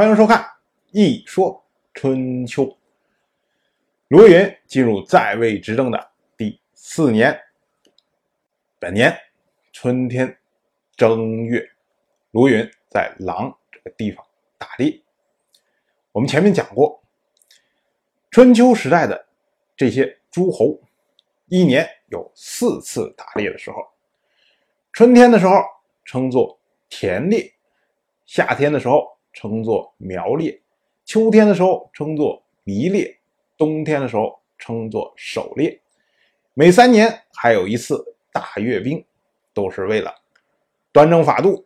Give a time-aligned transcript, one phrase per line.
[0.00, 0.40] 欢迎收看
[0.92, 2.64] 《一说春秋》。
[4.08, 7.38] 卢云进入在位执政的第四年，
[8.78, 9.14] 本年
[9.74, 10.34] 春天
[10.96, 11.62] 正月，
[12.30, 14.24] 卢云在狼这个地方
[14.56, 15.02] 打猎。
[16.12, 17.04] 我们前面讲过，
[18.30, 19.28] 春秋时代的
[19.76, 20.80] 这些诸侯，
[21.48, 23.76] 一年有四次打猎的时候。
[24.94, 25.62] 春天的时候
[26.06, 26.58] 称作
[26.88, 27.52] 田猎，
[28.24, 29.09] 夏天的时候。
[29.32, 30.60] 称作苗猎，
[31.04, 33.18] 秋天的时候称作迷猎，
[33.56, 35.80] 冬天的时候称作狩猎。
[36.54, 39.04] 每三年还有一次大阅兵，
[39.54, 40.14] 都是为了
[40.92, 41.64] 端正法度，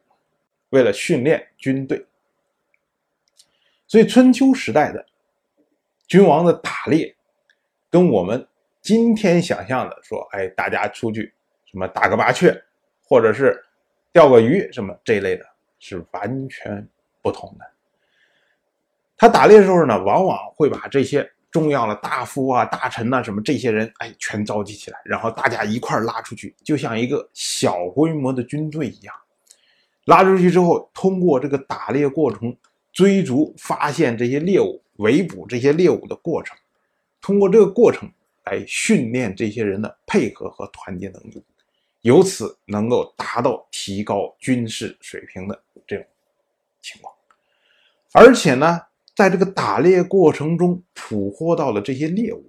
[0.70, 2.06] 为了训练军队。
[3.86, 5.04] 所以春秋时代的
[6.06, 7.14] 君王的打猎，
[7.90, 8.46] 跟我们
[8.80, 11.32] 今天想象的说，哎，大家出去
[11.64, 12.54] 什么打个麻雀，
[13.02, 13.64] 或者是
[14.12, 15.44] 钓个鱼什么这类的，
[15.78, 16.86] 是完全。
[17.24, 17.64] 不同的，
[19.16, 29.14] 他打猎的时候呢，往往会把这些重要的大夫啊、大臣呐什么这些人，哎，全召集起来，然后大家一块拉出去，就像一个小规模的军队一样。
[30.04, 32.54] 拉出去之后，通过这个打猎过程，
[32.92, 36.54] 追逐、发现这些猎物、围捕这些猎物的过程，
[37.22, 38.12] 通过这个过程
[38.44, 41.42] 来训练这些人的配合和团结能力，
[42.02, 46.04] 由此能够达到提高军事水平的这种
[46.82, 47.13] 情况。
[48.16, 48.80] 而且呢，
[49.16, 52.48] 在这个打猎过程中捕获到的这些猎物，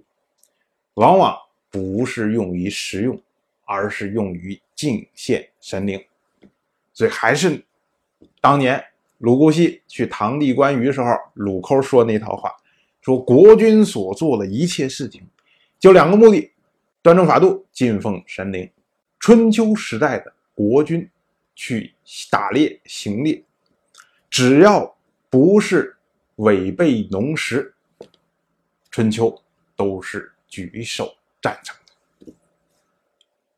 [0.94, 1.36] 往往
[1.72, 3.20] 不是用于食用，
[3.64, 6.00] 而是用于敬献神灵。
[6.92, 7.64] 所以还是
[8.40, 8.80] 当年
[9.18, 12.54] 鲁姑息去堂弟关羽时候，鲁抠说那套话，
[13.00, 15.20] 说国君所做的一切事情，
[15.80, 16.48] 就两个目的：
[17.02, 18.70] 端正法度，敬奉神灵。
[19.18, 21.10] 春秋时代的国君
[21.56, 21.92] 去
[22.30, 23.42] 打猎行猎，
[24.30, 24.95] 只要。
[25.36, 25.94] 不是
[26.36, 27.74] 违背农时，
[28.90, 29.38] 春秋
[29.76, 32.32] 都是举手赞成的。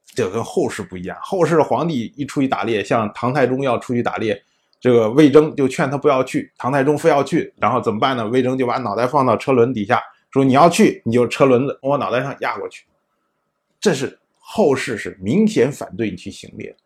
[0.07, 1.17] 这跟后世不一样。
[1.23, 4.45] 后世皇帝一出去打猎，像唐太宗要出去打猎，
[4.81, 8.27] 这个魏征就劝他不要去，唐太宗非要去，然后怎么办呢？
[8.27, 10.03] 魏征就把脑袋放到车轮底下，
[10.33, 12.87] 说你要去，你就车轮子往我脑袋上压过去。
[13.79, 16.77] 这是后世是明显反对你去行猎，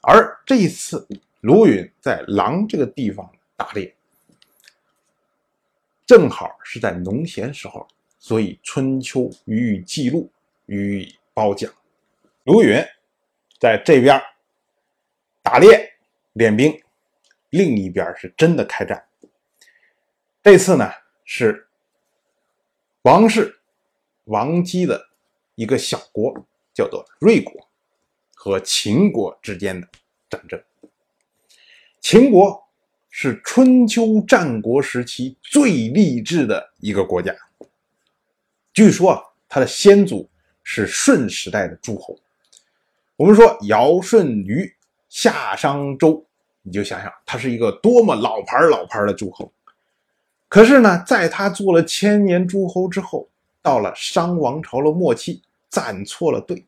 [0.00, 1.06] 而这一次。
[1.44, 3.94] 卢允在狼这个地方打猎，
[6.06, 7.86] 正好是在农闲时候，
[8.18, 10.32] 所以《春秋》予以记录，
[10.64, 11.70] 予以褒奖。
[12.44, 12.82] 卢允
[13.60, 14.18] 在这边
[15.42, 15.92] 打猎
[16.32, 16.82] 练兵，
[17.50, 19.06] 另一边是真的开战。
[20.42, 20.90] 这次呢
[21.26, 21.68] 是
[23.02, 23.60] 王室
[24.24, 25.10] 王姬的
[25.56, 26.34] 一个小国，
[26.72, 27.68] 叫做芮国，
[28.34, 29.86] 和秦国之间的
[30.30, 30.58] 战争。
[32.04, 32.62] 秦国
[33.08, 37.34] 是春秋战国时期最励志的一个国家。
[38.74, 40.28] 据说啊，他的先祖
[40.62, 42.14] 是舜时代的诸侯。
[43.16, 44.70] 我们说尧舜禹
[45.08, 46.22] 夏商周，
[46.60, 49.50] 你就想想他是一个多么老牌老牌的诸侯。
[50.46, 53.26] 可是呢，在他做了千年诸侯之后，
[53.62, 56.66] 到了商王朝的末期，站错了队。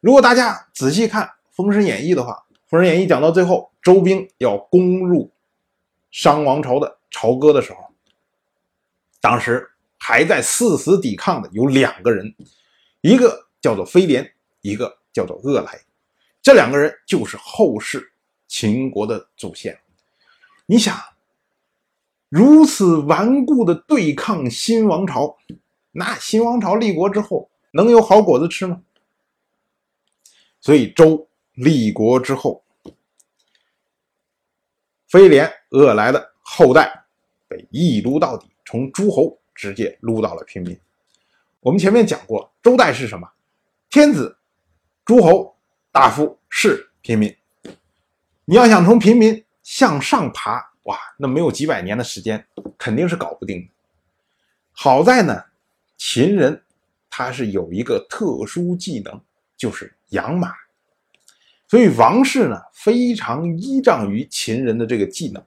[0.00, 2.32] 如果大家仔细看《封神演义》的话，
[2.66, 3.70] 《封神演义》讲到最后。
[3.84, 5.30] 周兵要攻入
[6.10, 7.78] 商王朝的朝歌的时候，
[9.20, 12.34] 当时还在誓死抵抗的有两个人，
[13.02, 15.78] 一个叫做飞廉，一个叫做恶来。
[16.40, 18.10] 这两个人就是后世
[18.48, 19.78] 秦国的祖先。
[20.64, 20.98] 你想，
[22.30, 25.36] 如此顽固的对抗新王朝，
[25.92, 28.80] 那新王朝立国之后能有好果子吃吗？
[30.58, 32.63] 所以周立国之后。
[35.14, 37.04] 飞廉、恶来的后代
[37.46, 40.76] 被一撸到底，从诸侯直接撸到了平民。
[41.60, 43.30] 我们前面讲过，周代是什么？
[43.88, 44.36] 天子、
[45.04, 45.56] 诸侯、
[45.92, 47.32] 大夫、士、平民。
[48.44, 52.44] 你要想从平民向上爬，哇，那没有几百年的时间，
[52.76, 53.68] 肯定是搞不定的。
[54.72, 55.44] 好在呢，
[55.96, 56.60] 秦人
[57.08, 59.20] 他是有一个特殊技能，
[59.56, 60.52] 就是养马。
[61.74, 65.44] 所以王室呢非常依仗于秦人的这个技能。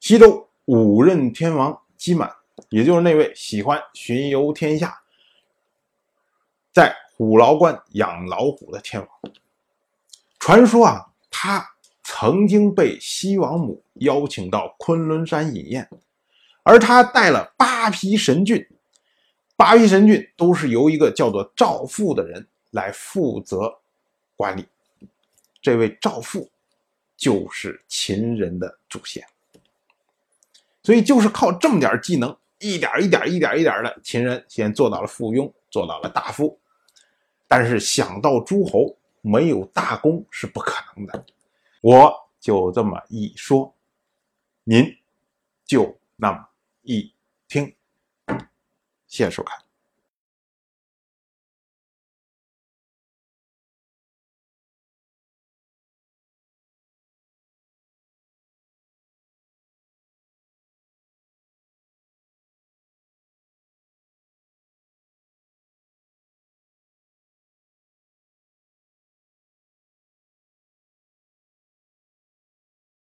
[0.00, 2.32] 西周五任天王姬满，
[2.70, 4.98] 也就是那位喜欢巡游天下，
[6.72, 9.32] 在虎牢关养老虎的天王。
[10.38, 11.62] 传说啊，他
[12.02, 15.86] 曾经被西王母邀请到昆仑山饮宴，
[16.62, 18.66] 而他带了八匹神骏，
[19.54, 23.70] 八匹神骏都是由一个叫做赵父的人来负责
[24.34, 24.64] 管理。
[25.62, 26.50] 这位赵父
[27.16, 29.24] 就是秦人的祖先。
[30.82, 36.58] 所以就是靠这么点技能，一点一点、一点一点的，秦人先做到了附庸，做到了大夫。
[37.46, 41.24] 但是想到诸侯没有大功是不可能的，
[41.80, 43.72] 我就这么一说，
[44.64, 44.98] 您
[45.64, 46.48] 就那么
[46.82, 47.14] 一
[47.46, 47.72] 听。
[49.06, 49.61] 谢谢收看。